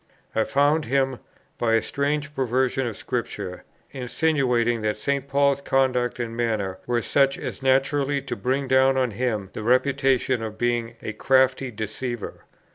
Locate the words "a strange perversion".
1.75-2.87